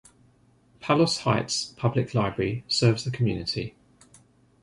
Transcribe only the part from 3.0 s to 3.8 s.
the community.